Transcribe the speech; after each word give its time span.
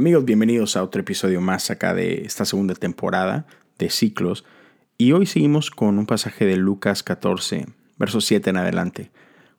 Amigos, 0.00 0.24
bienvenidos 0.24 0.78
a 0.78 0.82
otro 0.82 1.02
episodio 1.02 1.42
más 1.42 1.70
acá 1.70 1.92
de 1.92 2.22
esta 2.22 2.46
segunda 2.46 2.72
temporada 2.74 3.46
de 3.78 3.90
ciclos. 3.90 4.46
Y 4.96 5.12
hoy 5.12 5.26
seguimos 5.26 5.70
con 5.70 5.98
un 5.98 6.06
pasaje 6.06 6.46
de 6.46 6.56
Lucas 6.56 7.02
14, 7.02 7.66
verso 7.98 8.22
7 8.22 8.48
en 8.48 8.56
adelante. 8.56 9.10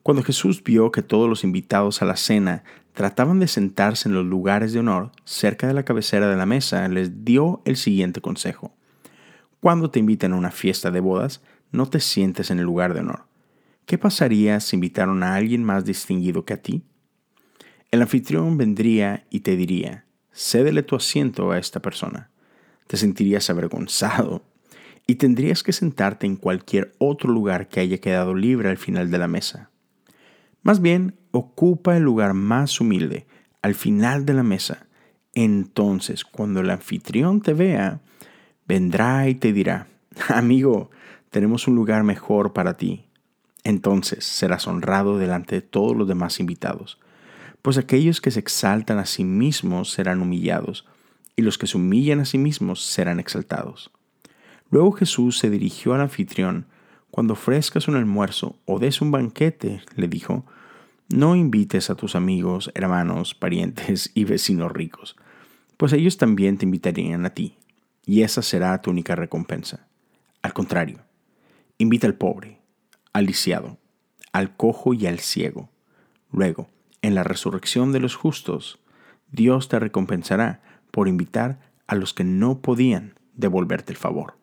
Cuando 0.02 0.24
Jesús 0.24 0.64
vio 0.64 0.92
que 0.92 1.04
todos 1.04 1.30
los 1.30 1.44
invitados 1.44 2.02
a 2.02 2.06
la 2.06 2.16
cena 2.16 2.64
trataban 2.94 3.40
de 3.40 3.48
sentarse 3.48 4.10
en 4.10 4.16
los 4.16 4.26
lugares 4.26 4.74
de 4.74 4.80
honor 4.80 5.12
cerca 5.26 5.68
de 5.68 5.76
la 5.76 5.86
cabecera 5.86 6.28
de 6.28 6.38
la 6.38 6.48
mesa, 6.48 6.88
les 6.88 7.24
dio 7.24 7.62
el 7.66 7.78
siguiente 7.78 8.20
consejo. 8.20 8.74
Cuando 9.60 9.92
te 9.92 10.00
inviten 10.00 10.34
a 10.34 10.38
una 10.38 10.50
fiesta 10.50 10.90
de 10.90 11.02
bodas, 11.02 11.44
no 11.72 11.88
te 11.88 12.00
sientes 12.00 12.50
en 12.50 12.58
el 12.58 12.66
lugar 12.66 12.96
de 12.96 13.02
honor. 13.02 13.26
¿Qué 13.86 14.00
pasaría 14.00 14.60
si 14.60 14.76
invitaron 14.76 15.22
a 15.22 15.36
alguien 15.36 15.64
más 15.64 15.86
distinguido 15.86 16.46
que 16.46 16.54
a 16.56 16.64
ti? 16.64 16.82
El 17.92 18.02
anfitrión 18.02 18.58
vendría 18.58 19.28
y 19.30 19.42
te 19.42 19.56
diría, 19.56 20.06
cédele 20.32 20.84
tu 20.84 20.96
asiento 20.96 21.52
a 21.52 21.58
esta 21.58 21.82
persona. 21.82 22.30
Te 22.88 22.98
sentirías 22.98 23.50
avergonzado 23.50 24.44
y 25.08 25.16
tendrías 25.16 25.64
que 25.64 25.74
sentarte 25.74 26.26
en 26.26 26.36
cualquier 26.36 26.94
otro 26.98 27.32
lugar 27.32 27.68
que 27.68 27.80
haya 27.80 27.98
quedado 28.00 28.34
libre 28.34 28.70
al 28.70 28.78
final 28.78 29.12
de 29.12 29.18
la 29.18 29.28
mesa. 29.28 29.70
Más 30.64 30.82
bien, 30.82 31.16
ocupa 31.32 31.98
el 31.98 32.04
lugar 32.04 32.34
más 32.34 32.80
humilde, 32.80 33.26
al 33.62 33.76
final 33.76 34.26
de 34.26 34.34
la 34.34 34.44
mesa. 34.44 34.88
Entonces, 35.34 36.24
cuando 36.24 36.60
el 36.60 36.70
anfitrión 36.70 37.42
te 37.42 37.54
vea, 37.54 38.02
vendrá 38.68 39.28
y 39.28 39.36
te 39.36 39.54
dirá, 39.54 39.88
amigo, 40.30 40.92
tenemos 41.30 41.68
un 41.68 41.76
lugar 41.76 42.04
mejor 42.04 42.54
para 42.54 42.78
ti. 42.78 43.06
Entonces 43.64 44.26
serás 44.26 44.68
honrado 44.68 45.18
delante 45.18 45.56
de 45.56 45.62
todos 45.62 45.96
los 45.96 46.08
demás 46.08 46.40
invitados 46.40 47.00
pues 47.62 47.78
aquellos 47.78 48.22
que 48.22 48.32
se 48.32 48.40
exaltan 48.40 48.98
a 48.98 49.06
sí 49.06 49.24
mismos 49.24 49.92
serán 49.92 50.22
humillados, 50.22 50.86
y 51.36 51.42
los 51.44 51.58
que 51.58 51.68
se 51.68 51.78
humillan 51.78 52.20
a 52.20 52.26
sí 52.26 52.38
mismos 52.38 52.84
serán 52.84 53.20
exaltados. 53.20 53.92
Luego 54.70 54.92
Jesús 54.92 55.38
se 55.38 55.50
dirigió 55.50 55.94
al 55.94 56.02
anfitrión, 56.02 56.66
cuando 57.10 57.34
ofrezcas 57.34 57.88
un 57.88 57.96
almuerzo 57.96 58.58
o 58.66 58.80
des 58.80 59.02
un 59.02 59.12
banquete, 59.12 59.82
le 59.96 60.08
dijo, 60.08 60.46
no 61.10 61.36
invites 61.36 61.90
a 61.90 61.96
tus 61.96 62.16
amigos, 62.16 62.72
hermanos, 62.74 63.36
parientes 63.36 64.12
y 64.14 64.24
vecinos 64.24 64.72
ricos, 64.72 65.18
pues 65.76 65.92
ellos 65.94 66.18
también 66.18 66.58
te 66.58 66.66
invitarían 66.66 67.26
a 67.26 67.32
ti, 67.32 67.58
y 68.06 68.22
esa 68.22 68.42
será 68.42 68.82
tu 68.82 68.92
única 68.92 69.16
recompensa. 69.16 69.88
Al 70.42 70.54
contrario, 70.54 71.02
invita 71.78 72.08
al 72.08 72.16
pobre, 72.16 72.60
al 73.14 73.26
lisiado, 73.26 73.78
al 74.32 74.56
cojo 74.56 74.94
y 74.94 75.06
al 75.06 75.20
ciego. 75.20 75.70
Luego, 76.32 76.70
en 77.02 77.16
la 77.16 77.24
resurrección 77.24 77.92
de 77.92 78.00
los 78.00 78.16
justos, 78.16 78.80
Dios 79.32 79.70
te 79.70 79.80
recompensará 79.80 80.62
por 80.92 81.08
invitar 81.08 81.60
a 81.88 81.96
los 81.96 82.14
que 82.14 82.24
no 82.24 82.62
podían 82.62 83.16
devolverte 83.34 83.92
el 83.92 83.98
favor. 83.98 84.38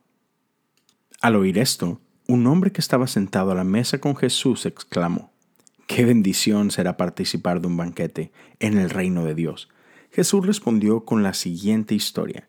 Al 1.20 1.36
oír 1.36 1.58
esto, 1.58 2.00
un 2.26 2.46
hombre 2.46 2.72
que 2.72 2.80
estaba 2.80 3.06
sentado 3.06 3.52
a 3.52 3.54
la 3.54 3.64
mesa 3.64 3.98
con 3.98 4.16
Jesús 4.16 4.66
exclamó, 4.66 5.32
Qué 5.86 6.04
bendición 6.04 6.70
será 6.70 6.98
participar 6.98 7.62
de 7.62 7.66
un 7.66 7.76
banquete 7.78 8.30
en 8.60 8.76
el 8.76 8.90
reino 8.90 9.24
de 9.24 9.34
Dios. 9.34 9.70
Jesús 10.10 10.46
respondió 10.46 11.04
con 11.06 11.22
la 11.22 11.32
siguiente 11.32 11.94
historia. 11.94 12.48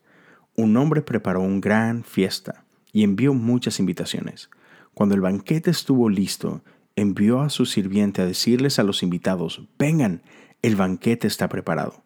Un 0.56 0.76
hombre 0.76 1.00
preparó 1.00 1.40
una 1.40 1.60
gran 1.60 2.04
fiesta 2.04 2.64
y 2.92 3.02
envió 3.02 3.32
muchas 3.32 3.80
invitaciones. 3.80 4.50
Cuando 4.92 5.14
el 5.14 5.22
banquete 5.22 5.70
estuvo 5.70 6.10
listo, 6.10 6.62
envió 7.00 7.40
a 7.40 7.48
su 7.48 7.66
sirviente 7.66 8.20
a 8.20 8.26
decirles 8.26 8.78
a 8.78 8.82
los 8.82 9.02
invitados, 9.02 9.62
vengan, 9.78 10.22
el 10.62 10.76
banquete 10.76 11.26
está 11.26 11.48
preparado. 11.48 12.02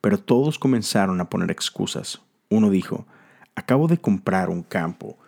Pero 0.00 0.18
todos 0.18 0.58
comenzaron 0.58 1.20
a 1.20 1.28
poner 1.28 1.50
excusas. 1.50 2.22
Uno 2.48 2.70
dijo, 2.70 3.06
acabo 3.54 3.86
de 3.86 3.98
comprar 3.98 4.48
un 4.48 4.62
campo 4.62 5.18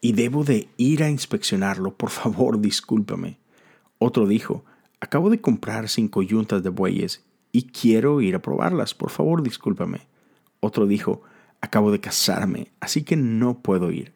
y 0.00 0.12
debo 0.12 0.44
de 0.44 0.68
ir 0.78 1.02
a 1.02 1.10
inspeccionarlo, 1.10 1.94
por 1.96 2.10
favor, 2.10 2.60
discúlpame. 2.60 3.38
Otro 3.98 4.26
dijo, 4.26 4.64
acabo 5.00 5.28
de 5.28 5.40
comprar 5.40 5.88
cinco 5.88 6.22
yuntas 6.22 6.62
de 6.62 6.70
bueyes 6.70 7.22
y 7.52 7.64
quiero 7.64 8.20
ir 8.20 8.34
a 8.34 8.42
probarlas, 8.42 8.94
por 8.94 9.10
favor, 9.10 9.42
discúlpame. 9.42 10.06
Otro 10.60 10.86
dijo, 10.86 11.22
acabo 11.60 11.92
de 11.92 12.00
casarme, 12.00 12.72
así 12.80 13.02
que 13.02 13.16
no 13.16 13.60
puedo 13.60 13.90
ir. 13.90 14.12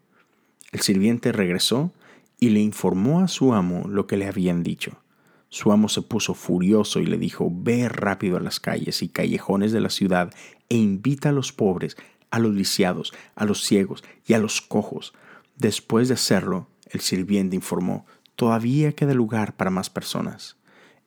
El 0.73 0.81
sirviente 0.81 1.33
regresó 1.33 1.93
y 2.41 2.51
le 2.51 2.61
informó 2.61 3.21
a 3.21 3.29
su 3.29 3.53
amo 3.53 3.89
lo 3.89 4.07
que 4.07 4.17
le 4.17 4.27
habían 4.27 4.63
dicho. 4.63 5.03
Su 5.49 5.73
amo 5.73 5.89
se 5.89 6.03
puso 6.03 6.35
furioso 6.35 7.01
y 7.01 7.07
le 7.07 7.19
dijo, 7.19 7.51
ve 7.51 7.89
rápido 7.89 8.37
a 8.37 8.41
las 8.41 8.61
calles 8.61 9.03
y 9.03 9.09
callejones 9.09 9.73
de 9.73 9.81
la 9.81 9.91
ciudad 9.91 10.33
e 10.69 10.77
invita 10.77 11.31
a 11.31 11.33
los 11.33 11.53
pobres, 11.53 11.97
a 12.31 12.39
los 12.39 12.55
lisiados, 12.55 13.13
a 13.35 13.45
los 13.45 13.65
ciegos 13.65 14.05
y 14.27 14.35
a 14.35 14.39
los 14.39 14.61
cojos. 14.61 15.15
Después 15.57 16.09
de 16.09 16.15
hacerlo, 16.15 16.69
el 16.91 17.01
sirviente 17.01 17.57
informó, 17.57 18.07
todavía 18.37 18.93
queda 18.93 19.15
lugar 19.15 19.57
para 19.57 19.71
más 19.71 19.91
personas. 19.91 20.57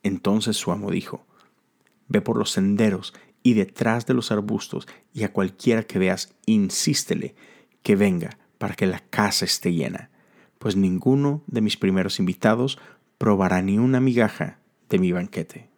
Entonces 0.03 0.57
su 0.57 0.71
amo 0.71 0.89
dijo, 0.89 1.25
ve 2.07 2.21
por 2.21 2.37
los 2.37 2.51
senderos 2.51 3.13
y 3.43 3.53
detrás 3.53 4.05
de 4.07 4.15
los 4.15 4.31
arbustos 4.31 4.87
y 5.13 5.23
a 5.23 5.31
cualquiera 5.31 5.83
que 5.83 5.99
veas, 5.99 6.33
insístele 6.45 7.35
que 7.83 7.95
venga 7.95 8.37
para 8.57 8.75
que 8.75 8.87
la 8.87 8.99
casa 8.99 9.45
esté 9.45 9.73
llena 9.73 10.11
pues 10.61 10.75
ninguno 10.75 11.41
de 11.47 11.61
mis 11.61 11.75
primeros 11.75 12.19
invitados 12.19 12.77
probará 13.17 13.63
ni 13.63 13.79
una 13.79 13.99
migaja 13.99 14.59
de 14.89 14.99
mi 14.99 15.11
banquete. 15.11 15.71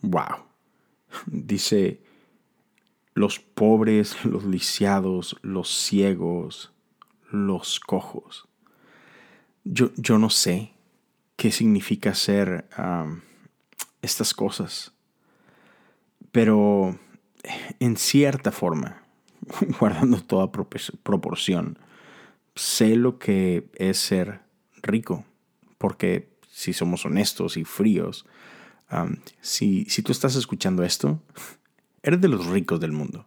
¡Wow! 0.00 0.46
Dice, 1.26 2.00
los 3.12 3.38
pobres, 3.38 4.24
los 4.24 4.44
lisiados, 4.44 5.36
los 5.42 5.68
ciegos, 5.68 6.72
los 7.30 7.80
cojos. 7.80 8.48
Yo, 9.62 9.90
yo 9.96 10.16
no 10.16 10.30
sé 10.30 10.72
qué 11.36 11.52
significa 11.52 12.12
hacer 12.12 12.66
estas 14.00 14.32
cosas, 14.32 14.92
pero 16.32 16.98
en 17.78 17.98
cierta 17.98 18.52
forma, 18.52 19.02
guardando 19.78 20.22
toda 20.22 20.50
proporción, 20.50 21.76
sé 22.54 22.96
lo 22.96 23.18
que 23.18 23.70
es 23.74 23.98
ser 23.98 24.40
rico, 24.82 25.24
porque 25.78 26.32
si 26.50 26.72
somos 26.72 27.04
honestos 27.06 27.56
y 27.56 27.64
fríos, 27.64 28.26
si, 29.40 29.86
si 29.86 30.02
tú 30.02 30.12
estás 30.12 30.36
escuchando 30.36 30.82
esto, 30.82 31.22
eres 32.02 32.20
de 32.20 32.28
los 32.28 32.46
ricos 32.46 32.80
del 32.80 32.92
mundo. 32.92 33.26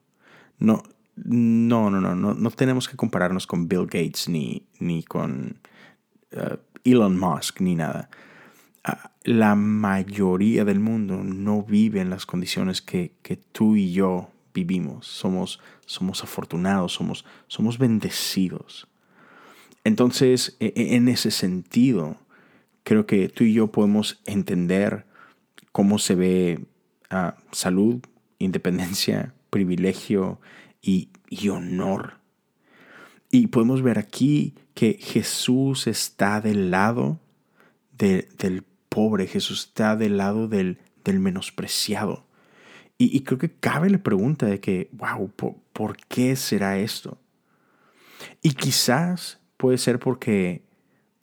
No, 0.60 0.84
no, 1.16 1.90
no, 1.90 2.02
no, 2.02 2.34
no, 2.34 2.52
tenemos 2.52 2.88
que 2.88 2.98
compararnos 2.98 3.48
con 3.48 3.68
Bill 3.68 3.86
Gates 3.86 4.30
ni, 4.30 4.68
ni 4.80 5.04
con 5.04 5.60
uh, 6.34 6.58
Elon 6.84 7.18
Musk 7.18 7.62
ni 7.62 7.76
nada. 7.76 8.10
Ah, 8.84 9.12
la 9.24 9.56
mayoría 9.56 10.64
del 10.66 10.80
mundo 10.80 11.24
no 11.24 11.64
vive 11.64 12.00
en 12.02 12.10
las 12.10 12.26
condiciones 12.26 12.82
que, 12.82 13.14
que 13.24 13.38
tú 13.38 13.76
y 13.76 13.92
yo 13.92 14.30
vivimos. 14.54 15.08
Somos, 15.08 15.60
somos 15.86 16.24
afortunados, 16.24 16.94
somos, 16.94 17.26
somos 17.48 17.78
bendecidos. 17.78 18.88
Entonces, 19.86 20.58
e, 20.60 20.74
e, 20.76 20.96
en 20.96 21.08
ese 21.08 21.32
sentido, 21.32 22.18
creo 22.84 23.06
que 23.06 23.30
tú 23.30 23.46
y 23.46 23.54
yo 23.54 23.68
podemos 23.68 24.20
entender 24.26 25.06
cómo 25.72 26.00
se 26.00 26.16
ve 26.16 26.66
ah, 27.12 27.38
salud, 27.52 28.02
independencia, 28.40 29.34
privilegio 29.50 30.42
y, 30.82 31.10
honor. 31.50 32.16
Y 33.30 33.48
podemos 33.48 33.84
ver 33.84 34.00
aquí 34.00 34.56
que 34.74 34.98
Jesús 35.00 35.88
está 35.88 36.42
del 36.42 36.72
lado 36.72 37.20
del 37.92 38.64
pobre, 38.90 39.28
Jesús 39.28 39.66
está 39.68 39.96
del 39.96 40.18
lado 40.18 40.48
del, 40.48 40.80
menospreciado. 41.06 42.26
Y, 42.98 43.22
creo 43.22 43.38
que 43.38 43.52
cabe 43.52 43.90
la 43.90 44.02
pregunta 44.02 44.48
de 44.48 44.60
que, 44.60 44.90
wow, 44.94 45.30
¿por 45.74 45.98
qué 46.08 46.36
será 46.36 46.80
esto? 46.80 47.20
Y 48.42 48.54
quizás 48.54 49.40
puede 49.66 49.80
ser 49.80 49.98
porque 49.98 50.62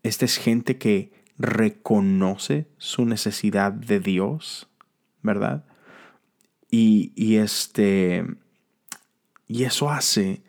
esta 0.03 0.25
es 0.25 0.37
gente 0.37 0.77
que 0.77 1.13
reconoce 1.39 2.67
su 2.77 3.05
necesidad 3.05 3.71
de 3.71 4.01
Dios, 4.01 4.69
¿verdad? 5.23 5.65
Y, 6.69 7.37
este, 7.37 8.25
y 9.47 9.63
eso 9.63 9.91
hace 9.91 10.43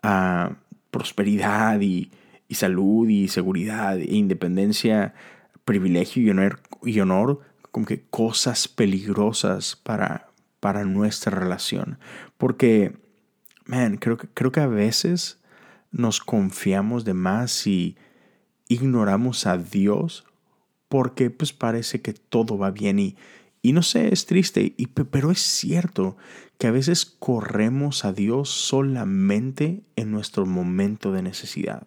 a 0.00 0.58
prosperidad 0.92 1.80
y, 1.80 2.12
salud 2.50 3.08
y 3.08 3.26
seguridad 3.26 3.98
e 3.98 4.14
independencia, 4.14 5.12
privilegio 5.64 6.22
y 6.22 6.30
honor, 6.30 6.60
y 6.84 7.00
honor 7.00 7.40
como 7.72 7.84
que 7.84 8.04
cosas 8.10 8.68
peligrosas 8.68 9.74
para, 9.74 10.28
para 10.60 10.84
nuestra 10.84 11.36
relación. 11.36 11.98
Porque, 12.38 12.96
man, 13.64 13.96
creo 13.96 14.18
que, 14.18 14.28
creo 14.28 14.52
que 14.52 14.60
a 14.60 14.68
veces 14.68 15.40
nos 15.94 16.20
confiamos 16.20 17.04
de 17.04 17.14
más 17.14 17.66
y 17.68 17.96
ignoramos 18.68 19.46
a 19.46 19.56
Dios 19.56 20.24
porque 20.88 21.30
pues 21.30 21.52
parece 21.52 22.02
que 22.02 22.12
todo 22.12 22.58
va 22.58 22.70
bien 22.70 22.98
y, 22.98 23.16
Y 23.62 23.72
no 23.72 23.82
sé, 23.82 24.12
es 24.12 24.26
triste, 24.26 24.74
pero 25.10 25.30
es 25.30 25.40
cierto 25.40 26.16
que 26.58 26.66
a 26.66 26.70
veces 26.70 27.06
corremos 27.06 28.04
a 28.04 28.12
Dios 28.12 28.50
solamente 28.50 29.84
en 29.96 30.10
nuestro 30.10 30.44
momento 30.44 31.12
de 31.12 31.22
necesidad. 31.22 31.86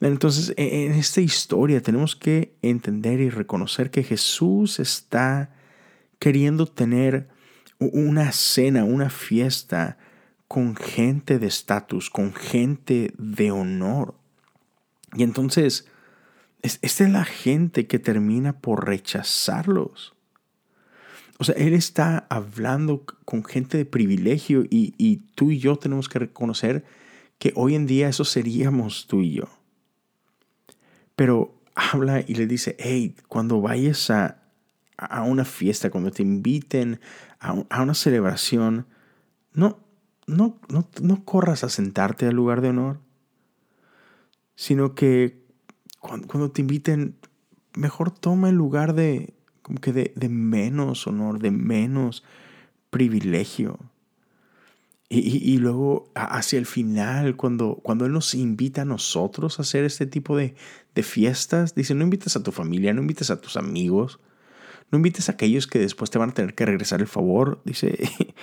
Entonces, 0.00 0.52
e, 0.56 0.86
en 0.86 0.92
esta 0.92 1.20
historia 1.20 1.80
tenemos 1.80 2.16
que 2.16 2.56
entender 2.62 3.20
y 3.20 3.30
reconocer 3.30 3.90
que 3.90 4.02
Jesús 4.02 4.80
está 4.80 5.54
queriendo 6.18 6.66
tener 6.66 7.28
una 7.78 8.32
cena, 8.32 8.84
una 8.84 9.10
fiesta 9.10 9.98
con 10.52 10.76
gente 10.76 11.38
de 11.38 11.46
estatus, 11.46 12.10
con 12.10 12.34
gente 12.34 13.14
de 13.16 13.50
honor. 13.50 14.14
Y 15.14 15.22
entonces, 15.22 15.86
esta 16.60 17.04
es 17.04 17.10
la 17.10 17.24
gente 17.24 17.86
que 17.86 17.98
termina 17.98 18.60
por 18.60 18.86
rechazarlos. 18.86 20.14
O 21.38 21.44
sea, 21.44 21.54
Él 21.54 21.72
está 21.72 22.26
hablando 22.28 23.06
con 23.24 23.42
gente 23.46 23.78
de 23.78 23.86
privilegio 23.86 24.64
y, 24.68 25.22
tú 25.36 25.52
y 25.52 25.58
yo 25.58 25.76
tenemos 25.76 26.10
que 26.10 26.18
reconocer 26.18 26.84
que 27.38 27.54
hoy 27.56 27.74
en 27.74 27.86
día 27.86 28.10
eso 28.10 28.26
seríamos 28.26 29.06
tú 29.06 29.22
y 29.22 29.32
yo. 29.32 29.48
Pero 31.16 31.62
habla 31.74 32.22
y 32.28 32.34
le 32.34 32.46
dice, 32.46 32.76
hey, 32.78 33.16
cuando 33.26 33.62
vayas 33.62 34.10
a, 34.10 34.42
a 34.98 35.22
una 35.22 35.46
fiesta, 35.46 35.88
cuando 35.88 36.10
te 36.10 36.22
inviten 36.22 37.00
a, 37.40 37.64
a 37.70 37.82
una 37.82 37.94
celebración, 37.94 38.86
no, 39.54 39.81
no, 40.26 40.58
no, 40.68 40.88
no 41.00 41.24
corras 41.24 41.64
a 41.64 41.68
sentarte 41.68 42.26
al 42.26 42.34
lugar 42.34 42.60
de 42.60 42.68
honor, 42.68 43.00
sino 44.54 44.94
que 44.94 45.42
cuando, 45.98 46.50
te 46.50 46.60
inviten, 46.60 47.16
mejor 47.74 48.10
toma 48.10 48.48
el 48.48 48.56
lugar 48.56 48.94
de, 48.94 49.34
como 49.62 49.80
que 49.80 49.92
de, 49.92 50.28
menos 50.28 51.06
honor, 51.06 51.38
de 51.38 51.50
menos 51.50 52.24
privilegio. 52.90 53.78
Y, 55.14 55.58
luego 55.58 56.10
hacia 56.14 56.58
el 56.58 56.64
final, 56.64 57.36
cuando, 57.36 57.80
cuando 57.82 58.06
Él 58.06 58.12
nos 58.12 58.34
invita 58.34 58.82
a 58.82 58.86
nosotros 58.86 59.58
a 59.58 59.62
hacer 59.62 59.84
este 59.84 60.06
tipo 60.06 60.38
de, 60.38 60.54
de, 60.94 61.02
fiestas, 61.02 61.74
dice, 61.74 61.94
no 61.94 62.04
invites 62.04 62.34
a 62.34 62.42
tu 62.42 62.50
familia, 62.50 62.94
no 62.94 63.02
invites 63.02 63.30
a 63.30 63.38
tus 63.38 63.58
amigos, 63.58 64.20
no 64.90 64.96
invites 64.96 65.28
a 65.28 65.32
aquellos 65.32 65.66
que 65.66 65.78
después 65.78 66.10
te 66.10 66.16
van 66.16 66.30
a 66.30 66.34
tener 66.34 66.54
que 66.54 66.64
regresar 66.64 67.02
el 67.02 67.08
favor. 67.08 67.60
Dice, 67.66 67.98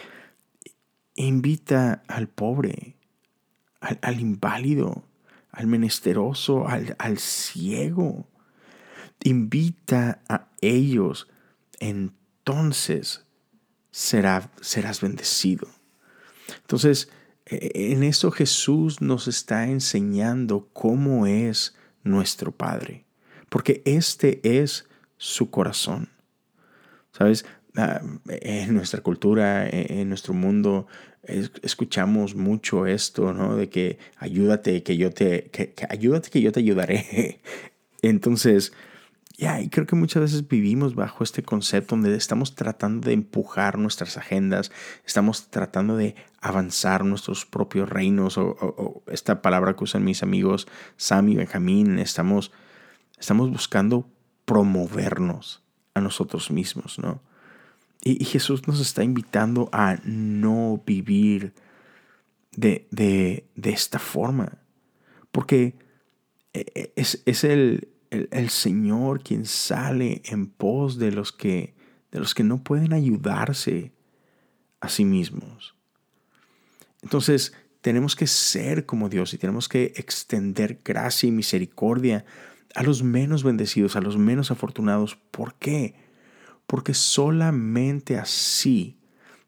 invita 1.16 2.04
al 2.08 2.28
pobre, 2.28 2.96
al, 3.80 4.20
inválido, 4.20 5.04
al 5.52 5.68
menesteroso, 5.68 6.68
al, 6.68 7.18
ciego 7.18 8.28
invita 9.24 10.22
a 10.30 10.48
ellos, 10.62 11.28
entonces 11.80 13.26
serás 13.92 15.02
bendecido. 15.02 15.68
Entonces, 16.62 17.10
e, 17.46 17.92
en 17.92 18.04
eso 18.04 18.32
Jesús 18.32 19.02
nos 19.02 19.28
está 19.28 19.68
enseñando 19.68 20.70
cómo 20.74 21.26
es 21.26 21.76
nuestro 22.04 22.52
Padre, 22.52 23.06
porque 23.50 23.82
este 23.86 24.40
es 24.44 24.88
su 25.18 25.50
corazón. 25.50 26.10
¿Sabes? 27.12 27.46
Ah, 27.78 28.02
en 28.28 28.74
nuestra 28.74 29.02
cultura, 29.02 29.68
en 29.70 30.10
nuestro 30.10 30.34
mundo, 30.34 30.88
escuchamos 31.24 32.36
mucho 32.36 32.88
esto, 32.88 33.34
¿no? 33.34 33.56
De 33.56 33.70
que 33.70 34.00
ayúdate, 34.18 34.82
que 34.84 34.98
yo 34.98 35.12
te, 35.12 35.50
que 35.52 35.74
ayúdate, 35.90 36.30
que 36.30 36.42
yo 36.42 36.52
te 36.52 36.62
ayudaré. 36.62 37.42
Entonces, 38.02 38.74
ya, 39.40 39.62
y 39.62 39.70
creo 39.70 39.88
que 39.88 39.96
muchas 39.96 40.22
veces 40.22 40.48
vivimos 40.50 40.96
bajo 40.96 41.24
este 41.24 41.44
concepto 41.44 41.96
donde 41.96 42.14
estamos 42.16 42.56
tratando 42.56 43.08
de 43.08 43.14
empujar 43.14 43.78
nuestras 43.78 44.18
agendas, 44.18 44.70
estamos 45.06 45.50
tratando 45.50 45.96
de 45.96 46.16
avanzar 46.42 47.06
nuestros 47.06 47.46
propios 47.46 47.90
reinos, 47.90 48.38
o, 48.38 49.02
esta 49.08 49.42
palabra 49.42 49.78
que 49.78 49.86
usan 49.86 50.04
mis 50.04 50.24
amigos 50.24 50.68
Sam 50.98 51.30
y 51.30 51.36
Benjamín, 51.36 52.00
estamos, 52.00 52.52
estamos 53.18 53.50
buscando 53.50 54.10
promovernos 54.44 55.64
a 55.94 56.02
nosotros 56.02 56.52
mismos, 56.52 57.00
¿no? 57.00 57.22
Y, 58.02 58.24
Jesús 58.26 58.68
nos 58.68 58.80
está 58.80 59.04
invitando 59.04 59.70
a 59.74 59.98
no 60.06 60.82
vivir 60.86 61.54
de, 62.56 62.88
de, 62.92 63.46
de 63.56 63.70
esta 63.72 64.00
forma, 64.00 64.60
porque 65.32 65.76
e, 66.54 66.66
e, 66.74 66.94
es, 66.96 67.22
es 67.26 67.44
el, 67.44 67.90
el, 68.10 68.50
Señor 68.50 69.22
quien 69.22 69.46
sale 69.46 70.22
en 70.26 70.48
pos 70.48 70.98
de 70.98 71.12
los 71.12 71.32
que 71.32 71.76
de 72.12 72.20
los 72.20 72.34
que 72.34 72.44
no 72.44 72.64
pueden 72.64 72.94
ayudarse 72.94 73.92
a 74.80 74.90
sí 74.90 75.06
mismos. 75.06 75.76
Entonces, 77.04 77.54
tenemos 77.82 78.16
que 78.16 78.26
ser 78.26 78.88
como 78.88 79.10
Dios 79.10 79.34
y 79.34 79.38
tenemos 79.38 79.70
que 79.70 79.94
extender 79.96 80.80
gracia 80.84 81.28
y 81.28 81.32
misericordia 81.32 82.26
a 82.74 82.82
los 82.82 83.04
menos 83.04 83.44
bendecidos, 83.44 83.96
a 83.96 84.02
los 84.02 84.18
menos 84.18 84.52
afortunados. 84.52 85.18
¿Por 85.32 85.54
qué? 85.56 86.09
Porque 86.70 86.94
solamente 86.94 88.20
así, 88.20 88.96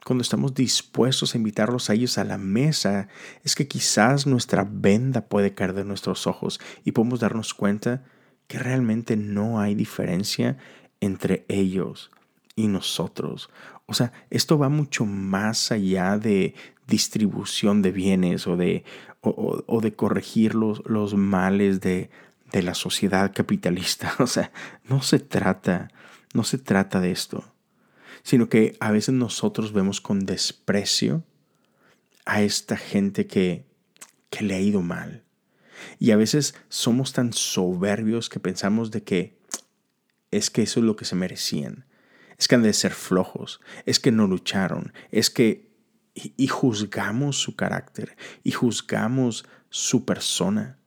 cuando 0.04 0.24
estamos 0.24 0.56
dispuestos 0.56 1.36
a 1.36 1.38
invitarlos 1.38 1.88
a 1.88 1.94
ellos 1.94 2.18
a 2.18 2.24
la 2.24 2.40
mesa, 2.40 3.10
es 3.44 3.54
que 3.54 3.68
quizás 3.68 4.26
nuestra 4.26 4.68
venda 4.68 5.28
puede 5.28 5.54
caer 5.54 5.74
de 5.74 5.86
nuestros 5.86 6.26
ojos 6.26 6.60
y 6.84 6.94
podemos 6.94 7.20
darnos 7.20 7.54
cuenta 7.54 8.04
que 8.48 8.58
realmente 8.58 9.18
no 9.18 9.60
hay 9.60 9.76
diferencia 9.76 10.58
entre 11.00 11.46
ellos 11.48 12.10
y 12.56 12.66
nosotros. 12.66 13.52
O 13.86 13.94
sea, 13.94 14.14
esto 14.32 14.58
va 14.58 14.70
mucho 14.70 15.06
más 15.06 15.72
allá 15.72 16.18
de 16.18 16.56
distribución 16.88 17.84
de 17.84 17.92
bienes 17.92 18.48
o 18.48 18.58
de, 18.58 18.84
o, 19.22 19.80
de 19.80 19.94
corregir 19.94 20.56
los, 20.56 20.82
los 20.88 21.14
males 21.14 21.82
de, 21.82 22.10
de 22.52 22.64
la 22.64 22.74
sociedad 22.74 23.32
capitalista. 23.32 24.16
O 24.20 24.26
sea, 24.26 24.52
no 24.86 25.04
se 25.04 25.20
trata, 25.20 25.92
no 26.34 26.44
se 26.44 26.58
trata 26.58 27.00
de 27.00 27.12
esto, 27.12 27.54
sino 28.24 28.50
que 28.50 28.76
a 28.80 28.92
veces 28.92 29.14
nosotros 29.16 29.74
vemos 29.74 30.02
con 30.02 30.26
desprecio 30.26 31.24
a 32.26 32.42
esta 32.42 32.78
gente 32.78 33.28
que, 33.28 33.66
que 34.30 34.44
le 34.44 34.56
ha 34.56 34.60
ido 34.60 34.82
mal, 34.82 35.24
y 36.00 36.12
a 36.12 36.18
veces 36.18 36.56
somos 36.70 37.14
tan 37.14 37.34
soberbios 37.34 38.30
que 38.30 38.40
pensamos 38.40 38.92
de 38.92 39.04
que 39.04 39.40
es 40.32 40.50
que 40.50 40.62
eso 40.62 40.80
es 40.80 40.86
lo 40.86 40.96
que 40.96 41.06
se 41.06 41.16
merecían. 41.16 41.86
Es 42.38 42.48
que 42.48 42.56
han 42.56 42.64
de 42.64 42.74
ser 42.74 42.94
flojos, 42.94 43.62
es 43.86 44.00
que 44.00 44.12
no 44.12 44.28
lucharon, 44.28 44.94
es 45.12 45.30
que... 45.30 45.70
Y, 46.14 46.48
juzgamos 46.48 47.38
su 47.38 47.56
carácter 47.56 48.18
y 48.44 48.52
juzgamos 48.52 49.46
su 49.70 50.04
persona. 50.04 50.78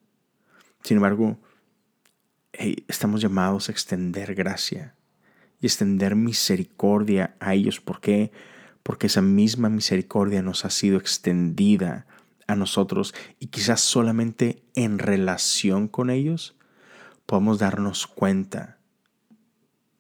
Sin 0.82 0.98
embargo, 0.98 1.40
estamos 2.52 3.22
llamados 3.22 3.68
a 3.68 3.72
extender 3.72 4.34
gracia 4.34 4.94
y 5.64 5.66
extender 5.66 6.14
misericordia 6.14 7.36
a 7.40 7.54
ellos. 7.54 7.80
¿Por 7.80 8.02
qué? 8.02 8.32
Porque 8.82 9.06
esa 9.06 9.22
misma 9.22 9.70
misericordia 9.70 10.42
nos 10.42 10.66
ha 10.66 10.70
sido 10.70 10.98
extendida 10.98 12.06
a 12.46 12.54
nosotros 12.54 13.14
y 13.40 13.46
quizás 13.46 13.80
solamente 13.80 14.62
en 14.74 14.98
relación 14.98 15.88
con 15.88 16.10
ellos 16.10 16.54
podemos 17.24 17.58
darnos 17.58 18.06
cuenta 18.06 18.76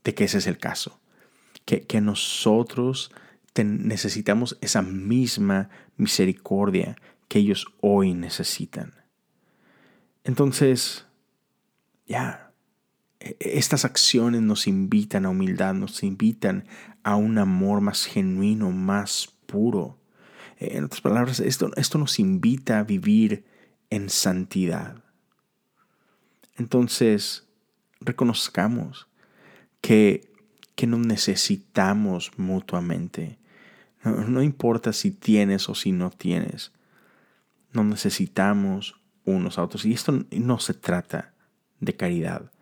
de 0.04 0.14
que 0.14 0.24
ese 0.24 0.36
es 0.36 0.46
el 0.46 0.58
caso, 0.58 1.00
que, 1.64 1.86
que 1.86 2.02
nosotros 2.02 3.10
necesitamos 3.54 4.58
esa 4.60 4.82
misma 4.82 5.70
misericordia 5.96 6.96
que 7.28 7.38
ellos 7.38 7.68
hoy 7.80 8.12
necesitan. 8.12 8.92
Entonces, 10.24 11.06
ya, 12.06 12.43
estas 13.40 13.84
acciones 13.84 14.42
nos 14.42 14.66
invitan 14.66 15.26
a 15.26 15.30
humildad, 15.30 15.74
nos 15.74 16.02
invitan 16.02 16.64
a 17.02 17.16
un 17.16 17.38
amor 17.38 17.80
más 17.80 18.04
genuino, 18.04 18.70
más 18.70 19.34
puro 19.46 19.98
en 20.58 20.84
otras 20.84 21.00
palabras, 21.00 21.40
esto, 21.40 21.70
esto 21.76 21.98
nos 21.98 22.18
invita 22.18 22.78
a 22.78 22.84
vivir 22.84 23.44
en 23.90 24.08
santidad. 24.08 25.02
Entonces, 26.56 27.46
reconozcamos 28.00 29.08
que, 29.80 30.32
que 30.74 30.86
nos 30.86 31.00
necesitamos 31.00 32.32
mutuamente. 32.36 33.38
No, 34.02 34.12
no, 34.28 34.42
importa 34.42 34.92
si 34.92 35.10
tienes 35.10 35.68
o 35.68 35.74
si 35.74 35.92
no 35.92 36.10
tienes. 36.10 36.72
Nos 37.72 37.86
necesitamos 37.86 39.00
unos 39.24 39.58
a 39.58 39.64
otros. 39.64 39.84
Y 39.84 39.92
esto 39.92 40.24
no 40.30 40.58
se 40.60 40.74
trata 40.74 41.34
de 41.80 41.96
caridad. 41.96 42.52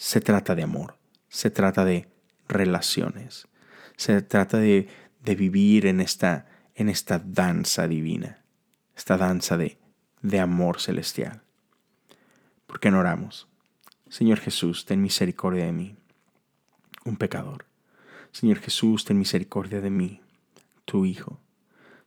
Se 0.00 0.22
trata 0.22 0.54
de 0.54 0.62
amor. 0.62 0.96
Se 1.28 1.50
trata 1.50 1.84
de 1.84 2.08
relaciones. 2.48 3.46
Se 3.98 4.22
trata 4.22 4.56
de, 4.56 4.88
de 5.22 5.34
vivir 5.34 5.84
en 5.84 6.00
esta 6.00 6.46
en 6.74 6.88
esta 6.88 7.18
danza 7.18 7.86
divina, 7.86 8.42
esta 8.96 9.18
danza 9.18 9.58
de, 9.58 9.76
de 10.22 10.40
amor 10.40 10.80
celestial. 10.80 11.42
¿Por 12.66 12.80
qué 12.80 12.90
no 12.90 13.00
oramos? 13.00 13.48
Señor 14.08 14.38
Jesús, 14.38 14.86
ten 14.86 15.02
misericordia 15.02 15.66
de 15.66 15.72
mí, 15.72 15.96
un 17.04 17.18
pecador. 17.18 17.66
Señor 18.32 18.60
Jesús, 18.60 19.04
ten 19.04 19.18
misericordia 19.18 19.82
de 19.82 19.90
mí, 19.90 20.22
tu 20.86 21.04
Hijo. 21.04 21.38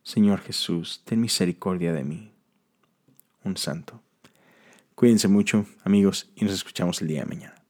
Señor 0.02 0.40
Jesús, 0.40 1.04
ten 1.06 1.22
misericordia 1.22 1.94
de 1.94 2.04
mí, 2.04 2.34
un 3.44 3.58
santo. 3.58 4.02
Cuídense 4.96 5.28
mucho, 5.28 5.68
amigos, 5.84 6.32
y 6.36 6.46
nos 6.46 6.56
escuchamos 6.56 7.00
el 7.04 7.10
día 7.10 7.20
de 7.20 7.28
mañana. 7.28 7.63